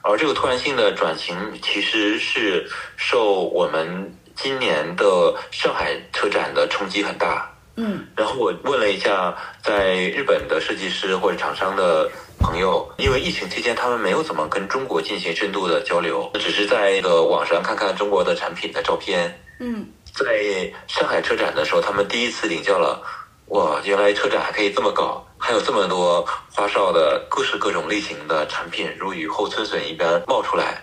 [0.03, 7.51] 而这个突然性的转型其实是受我们今年的上海车展的冲击很大。
[7.79, 19.39] 嗯然后我问了一下在日本的设计师或者厂商的朋友，因为疫情期间他们没有怎么跟中国进行深度的交流，只是在那个网上看看中国的产品的照片。
[19.61, 23.03] 嗯在上海车展的时候，他们第一次领教了，
[23.49, 30.83] 哇，原来车展还可以这么搞，还有这么多花哨的各式各种类型的产品如雨后春笋一般冒出来，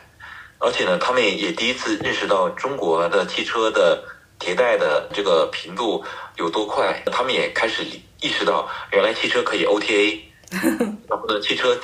[0.59, 4.03] 而且呢，他们也也第一次认识到中国的汽车的
[4.39, 6.03] 迭代的这个频度
[6.37, 7.83] 有多快，他们也开始
[8.21, 10.19] 意识到，原来汽车可以 OTA，
[11.09, 11.75] 然后呢，汽车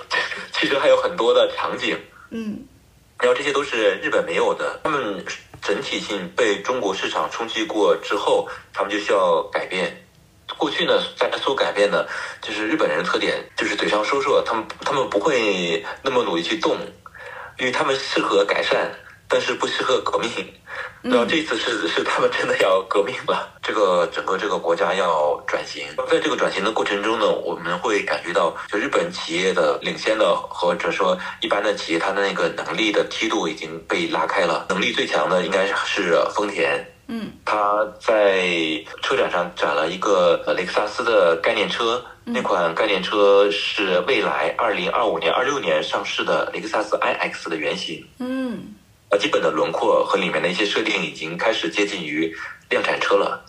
[0.54, 1.98] 汽车还有很多的场景，
[2.30, 2.66] 嗯。
[3.22, 5.22] 然后这些都是日本没有的，他们
[5.62, 10.06] 整体性被中国市场冲击过之后，他们就需要改变。
[10.58, 12.08] 过去呢，大家所改变的，
[12.42, 16.76] 就是日本人的特点，就是嘴上说说，他们他们不会那么努力去动，
[17.60, 18.92] 因为他们适合改善，
[19.30, 20.30] 但是不适合革命。
[21.02, 36.86] 然后这次是是他们真的要革命了，这个整个这个国家要转型，在这个转型的过程中呢，我们会感觉到，就日本企业的领先的或者说一般的企业，它的那个能力的梯度已经被拉开了，能力最强的应该是丰田。
[37.08, 37.32] 嗯。
[37.46, 38.46] 他在
[39.02, 48.06] 车展上展了一个呃雷克萨斯的概念车，那款概念车是未来二零二五年、二六年上市的雷克萨斯 iX 的原型。
[48.20, 48.76] 嗯
[49.10, 52.36] 呃，基本的轮廓和里面的一些设定已经开始接近于
[52.70, 53.44] 量产车了，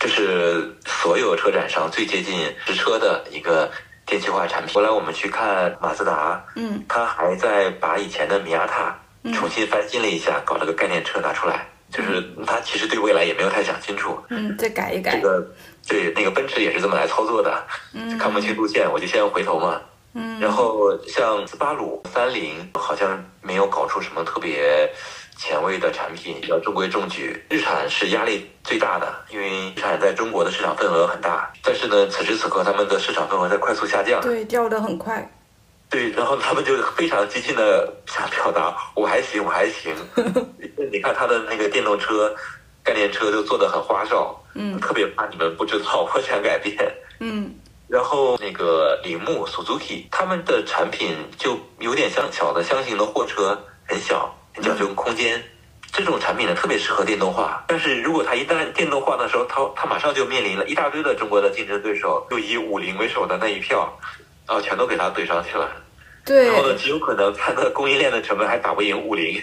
[0.00, 3.70] 这是所有车展上最接近实车的一个
[4.06, 4.74] 电气化产品。
[4.74, 11.68] 后来我们去看马自达，嗯它还在把以前的米亚塔嗯重新翻新了一下，搞了个概念车拿出来。
[11.90, 15.14] 就是他其实对未来也没有太想清楚，嗯，再改一改。
[15.14, 15.46] 这个
[15.86, 19.78] 对那个奔驰也是这么来操作的，嗯看不清路线我就先回头嘛。
[20.14, 24.90] 嗯然后像斯巴鲁、三菱好像没有搞出什么特别
[25.38, 27.42] 前卫的产品，比较中规中矩。
[27.48, 34.20] 日产是压力最大的，因为日产在中国的市场份额很大，但是呢，此时此刻他们的市场份额在快速下降。
[34.20, 35.26] 对，掉得很快。
[35.88, 39.94] 对，然后他们就非常激进的想表达我还行，我还行。
[40.92, 42.34] 你看他的那个电动车、
[42.82, 46.76] 概念车都做的很花哨，嗯特别怕你们不知道，我想改变。
[47.20, 47.54] 嗯
[47.92, 55.44] 然后那个铃木 Suzuki 他们的产品就有点像小的箱型的货车，很小，很讲究空间。
[55.92, 57.62] 这种产品呢，特别适合电动化。
[57.68, 63.94] 但是如果它一旦电动化的时候，它它马上就面临了一大堆的中国的竞争对手，就以五菱为首的那一票，
[64.46, 65.70] 啊，全都给它怼上去了。
[66.24, 69.40] 对然后呢，极有可能它的供应链的成本还打不赢五菱。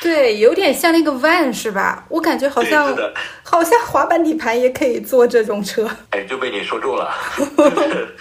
[0.00, 2.04] 对，有点像那个 van 是吧？
[2.08, 2.96] 我感觉好像
[3.44, 5.88] 好像滑板底盘也可以做这种车。
[6.10, 8.16] 哎，就被你说中了， 就是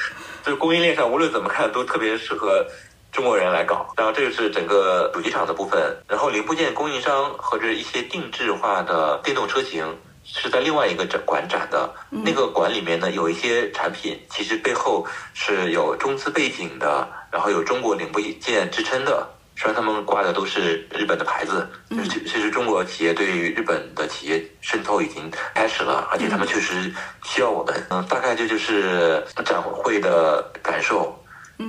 [0.45, 2.63] 就是供应链上无论怎么看都特别适合
[3.12, 3.91] 中国人来搞。
[3.97, 9.84] 然后这个是整个主机厂的部分，然后零部件供应商和这一些定制化的电动车型
[10.23, 11.93] 是在另外一个展馆展的。
[12.10, 19.27] 那个馆里面呢，有一些产品其实背后是有中资背景的，然后有中国零部件支撑的。
[19.55, 26.91] 虽然他们挂的都是日本的牌子，就是其其实中国企业对于日本的企业渗透已经开始了，而且他们确实
[27.24, 27.76] 需要我们。
[27.89, 31.15] 嗯，大概这就是展会的感受。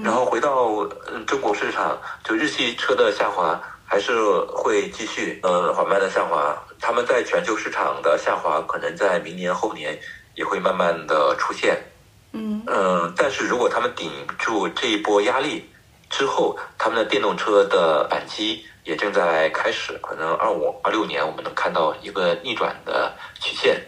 [0.03, 0.69] 然后回到
[1.13, 3.61] 嗯中国市场，就日系车的下滑
[3.93, 4.19] 还是
[4.49, 6.57] 会继续，呃，缓慢的下滑。
[6.81, 10.01] 他们在全球市场的下滑，可能在明年后年
[10.35, 11.79] 也会慢慢的出现。
[12.33, 15.69] 嗯嗯，但是如果他们顶住这一波压力
[16.09, 23.13] 之后，他们的电动车的反击也正在开始，可能二五、二六年我们能看到一个逆转的
[23.43, 23.79] 曲线。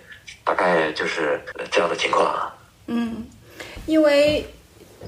[0.45, 2.55] 大概就是这样的情况啊。
[2.89, 3.27] 嗯，
[3.87, 4.45] 因为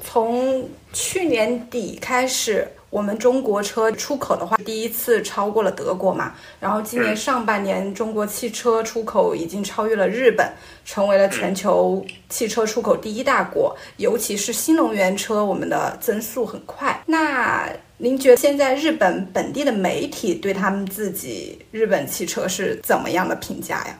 [0.02, 2.66] 从去年底开始。
[2.96, 6.32] 我们中国车出口的话，第一次超过了德国嘛。
[6.58, 10.50] 然后今年上半年，中国汽车出口已经超越了日本，
[10.82, 13.76] 成为了全球汽车出口第一大国。
[13.98, 16.98] 尤其是新能源车，我们的增速很快。
[17.04, 23.98] 那您觉得现在日本本地的媒体对他们自己日本汽车是怎么样的评价呀？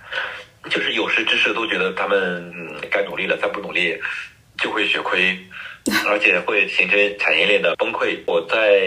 [0.71, 2.51] 就是有识之士都觉得他们
[2.91, 3.95] 该努力了，再不努力
[4.57, 5.39] 就会血亏。
[6.09, 8.17] 而且会形成产业链的崩溃。
[8.27, 8.81] 我在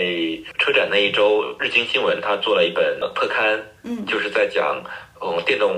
[0.57, 4.83] 车展那一周，日经新闻他做了一本特刊，嗯，就是在讲，
[5.21, 5.75] 嗯，电动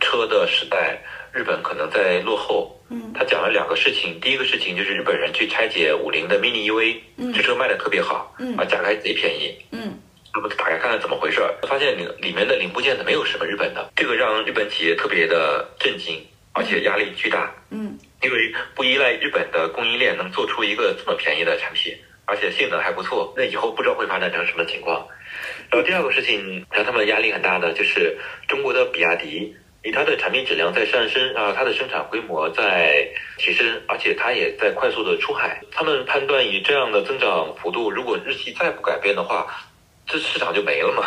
[0.00, 0.98] 车的时代，
[1.32, 2.70] 日本可能在落后。
[2.90, 9.98] 嗯，他讲了两个事情，第一个事情就是日本人去拆解五菱的 mini EV，嗯，这车卖的特别好，嗯，啊，价格还贼便宜，嗯，
[10.34, 16.20] 那么打开看看怎么回事儿，发现里里面的零部件呢没有什么日本的，这个让日本企业特别的震惊，
[16.52, 17.98] 而且压力巨大，嗯。
[18.24, 21.94] 因为不依赖日本的供应链，能做出一个这么便宜的产品，
[22.24, 25.06] 而且性能还不错，那以后不知道会发展成什么情况。
[25.70, 28.16] 然后第二个事情让他们压力很大的就是
[28.48, 33.06] 中国的比亚迪，以它的产品质量在上升啊，它的生产规模在
[33.36, 35.60] 提升，而且它也在快速的出海。
[35.70, 39.46] 他们判断以这样的增长幅度，如果日系再不改变的话。
[40.06, 41.04] 这市场就没了嘛？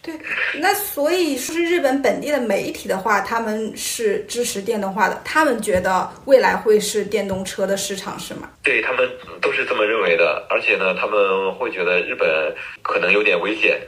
[0.00, 0.14] 对，
[0.60, 8.48] 那所以说是日本本地的媒体的话，他们是支持电动化的，他们觉得未来会是电动车的市场，是吗？
[8.62, 9.10] 对他们
[9.42, 13.80] 都是这么认为的，而且呢，他们会觉得日本可能有点危险。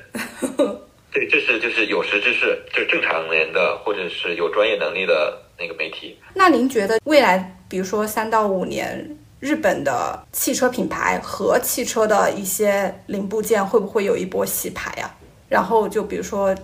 [1.13, 6.19] 对，这是就是有识之士，就是正常人的或者是有专业能力的那个媒体。
[6.35, 9.17] 那您觉得未来，比如说三到五年？
[9.41, 15.15] 日本的汽车品牌和汽车的一些零部件会不会有一波洗牌啊？
[15.49, 16.55] 然后就比如说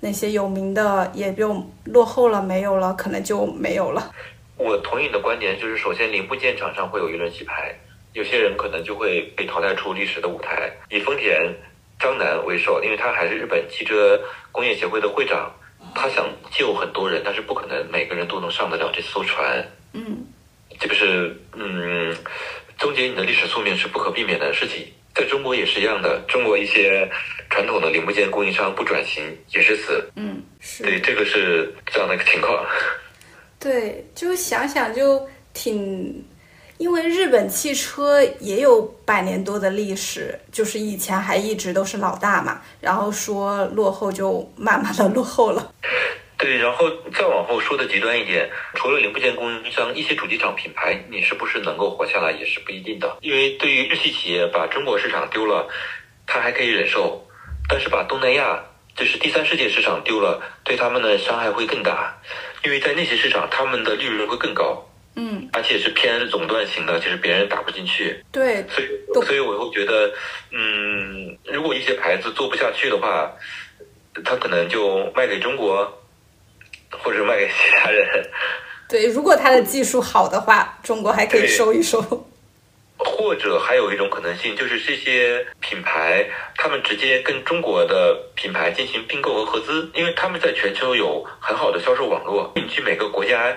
[0.00, 4.12] 那些有名的也就落后了，没有了，可能就没有了。
[4.56, 7.74] 我同意你的观点，就是首先零部件厂商会有一轮洗牌，
[8.12, 10.70] 有些人可能就会被淘汰出历史的舞台。
[10.90, 11.52] 以丰田
[11.98, 14.20] 张楠为首，因为他还是日本汽车
[14.52, 15.50] 工业协会的会长，
[15.96, 19.66] 他想救很多人，但是不可能每个人都能上得了这艘船。
[19.92, 20.24] 嗯。
[20.84, 22.14] 这个是嗯，
[22.78, 26.22] 终结你的历史宿命是不可避免的事情，在中国也是一样的。
[26.28, 27.10] 中国一些
[27.48, 30.06] 传统的零部件供应商不转型也是死。
[30.14, 32.62] 嗯，是对，这个是这样的一个情况。
[33.58, 36.22] 对，就想想就挺，
[36.76, 45.72] 因为日本汽车也有百年多的历史，就是以前还一直都是老大嘛，然后说落后就慢慢的落后了。
[46.44, 53.16] 对，然后再往后说的极端一点，除了零部件供应商，一些主机厂品牌，你是不是能够活下来也是不一定的。
[53.22, 55.66] 因为对于日系企业，把中国市场丢了，
[56.26, 57.18] 他还可以忍受；
[57.66, 58.62] 但是把东南亚，
[58.94, 62.14] 就是第三世界市场丢了，对他们的伤害会更大。
[62.62, 64.86] 因为在那些市场，他们的利润会更高，
[65.16, 68.22] 嗯，而且是偏垄断型的，就是别人打不进去。
[68.30, 70.12] 对，所以所以我会觉得，
[70.52, 73.32] 嗯，如果一些牌子做不下去的话，
[74.22, 75.90] 他可能就卖给中国。
[77.02, 78.30] 或者卖给其他人，
[78.88, 82.00] 对，如果他的技术好的话，中国还可以收一收。
[82.96, 86.24] 或者还有一种可能性，就是这些品牌
[86.56, 92.50] 他们直接跟中国的品牌进行并购和合资，因为他们在全球有很好的销售网络。
[92.56, 93.54] 你去每个国家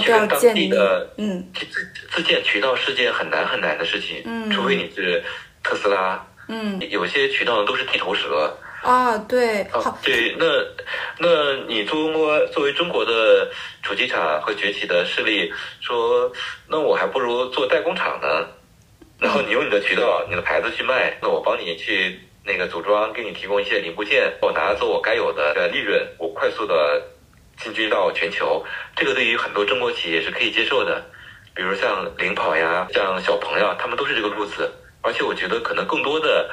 [0.00, 1.66] 去跟当地的嗯自
[2.10, 5.22] 自建渠道是件很难很难的事情，嗯，除非你是
[5.62, 8.52] 特斯拉，嗯，有些渠道都是地头蛇。
[8.82, 10.46] 啊，对，好，对，那，
[11.18, 13.50] 那你中国作为中国的
[13.82, 16.30] 主机厂和崛起的势力，说，
[16.68, 18.46] 那我还不如做代工厂呢，
[19.18, 27.02] 然后你用你的渠道、你的牌子去卖，那我帮你去那个组装，给你提供一些零部件，我拿走我该有的利润，我快速的
[27.60, 28.64] 进军到全球，
[28.94, 31.04] 这个对于很多中国企业是可以接受的，
[31.52, 34.72] 比如像领跑呀，像小鹏呀，他们都是这个路子，
[35.02, 36.48] 而且我觉得可能更多的。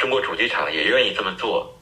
[0.00, 1.72] 中国主机厂也愿意这么做，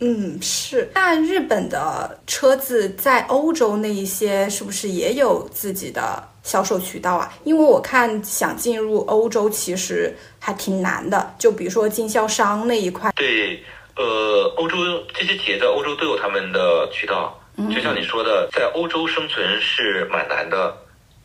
[0.00, 0.90] 嗯，是。
[0.94, 7.30] 那日本的车子在欧洲那一些是不是也有自己的销售渠道啊？
[7.44, 13.12] 因为我看想进入欧洲其实还挺难的，就比如说经销商那一块。
[13.14, 13.62] 对，
[13.96, 14.78] 呃，欧洲
[15.12, 17.38] 这些企业在欧洲都有他们的渠道，
[17.70, 20.74] 就像你说的，在欧洲生存是蛮难的。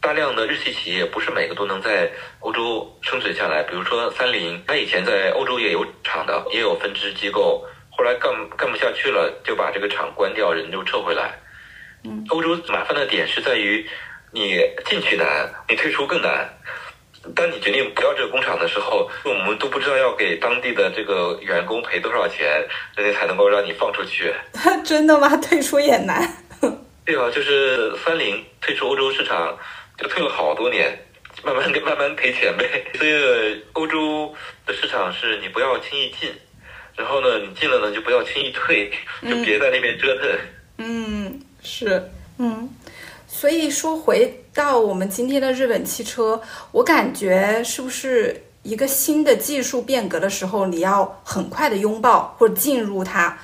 [0.04, 11.40] 大量的日系企业不是每个都能在欧洲生存下来，比如说三菱，它以前在欧洲也有厂的，也有分支机构，后来干干不下去了，就把这个厂关掉，人就撤回来。
[12.04, 13.88] 嗯，欧洲麻烦的点是在于，
[14.34, 16.50] 你进去难，你退出更难。
[17.34, 22.62] 当你决定不要这个工厂的时候，我们都不知道要给当地的这个员工赔多少钱，
[22.98, 24.34] 人家才能够让你放出去。
[24.84, 25.38] 真的吗？
[25.38, 26.30] 退出也难。
[27.06, 29.58] 对啊，就是三菱退出欧洲市场，
[29.98, 30.98] 就退了好多年，
[31.44, 32.86] 慢慢 慢慢赔钱呗。
[32.98, 34.34] 所以欧洲
[34.66, 36.30] 的市场是你不要轻易进，
[36.96, 38.92] 然后呢，你进了呢就不要轻易退，
[39.22, 40.40] 就别在那边折腾。
[40.78, 42.70] 嗯，是，嗯。
[43.28, 46.40] 所以说，回到我们今天的日本汽车，
[46.72, 53.38] 我感觉是不是一个新的技术变革的时候，你要很快的拥抱或者进入它。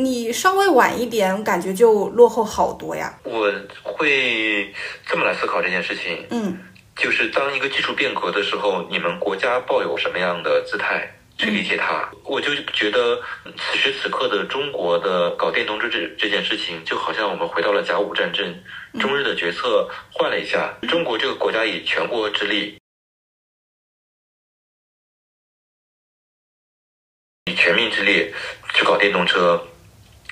[0.00, 3.14] 你稍微晚一点，感觉就落后好多呀。
[3.22, 4.72] 我会
[5.06, 6.58] 这么来思考这件事情，嗯，
[6.96, 12.08] 就是当一个技术变革的时候，你们国家抱有什么样的姿态去理解它？
[12.24, 13.20] 我就觉得
[13.58, 18.58] 此时此刻的中国的搞电动车这这件事情，就好像我们回到了甲午战争，
[18.98, 22.78] 中日的决策换了一下，中国这个国家以全国之力，
[27.44, 28.32] 以全民之力
[28.72, 29.62] 去搞电动车。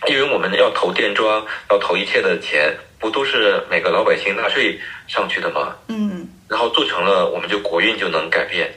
[0.06, 4.78] 因为我们要投电桩，要投一切的钱，不都是每个老百姓纳税
[5.08, 5.74] 上去的吗？
[5.88, 6.28] 嗯。
[6.48, 8.70] 然后做成了，我们就国运就能改变。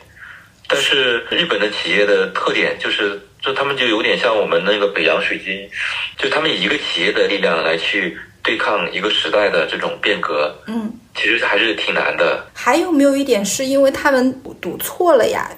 [0.68, 5.70] 但是日本的企业的特点就是，就他们就有点像我们那个北洋水军，
[6.18, 10.54] 就他们以一个企业的力量来去对抗一个时代的这种变革。
[10.68, 10.92] 嗯。
[11.14, 12.44] 其实还是挺难的。
[12.54, 15.50] 还有没有一点是因为他们赌错了呀？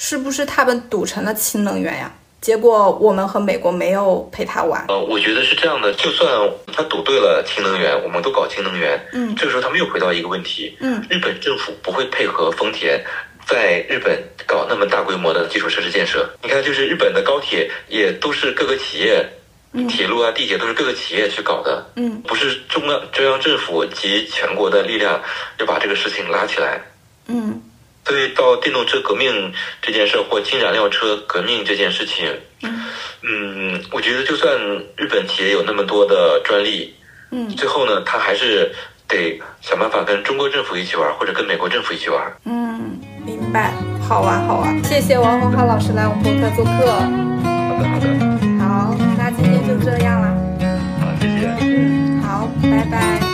[0.00, 2.12] 是不是他们赌成了氢能源呀？
[2.40, 4.84] 结果我们和美国没有陪他玩。
[4.88, 6.28] 呃，我觉得是这样的，就算
[6.72, 8.98] 他赌对了氢能源，我们都搞氢能源。
[9.12, 10.76] 嗯，这个时候他们又回到一个问题。
[10.80, 13.04] 嗯，日本政府不会配合丰田
[13.46, 16.30] 在日本搞那么大规模的基础设施建设。
[16.42, 19.28] 你看，就是日本的高铁也都是各个企业，
[19.88, 21.84] 铁路啊、地铁都是各个企业去搞的。
[21.96, 25.20] 嗯，不是中央中央政府及全国的力量
[25.58, 26.80] 要把这个事情拉起来。
[27.26, 27.60] 嗯。
[28.08, 29.52] 对，到电动车革命
[29.82, 32.26] 这件事或氢燃料车革命这件事情，
[33.22, 34.56] 嗯，我觉得就算
[34.96, 36.94] 日本企业有那么多的专利，
[37.30, 38.74] 嗯，最后呢，他还是
[39.06, 42.32] 得想办法跟中国政府一起玩，或者跟美国政府一起玩。
[42.46, 43.74] 嗯，明白，
[44.08, 46.70] 好啊，好啊，谢谢王洪浩老师来我们博客做客。
[46.70, 48.08] 好的，好的。
[48.58, 50.28] 好，那今天就这样了。
[50.98, 51.46] 好，谢谢。
[51.60, 53.27] 嗯，好，拜拜。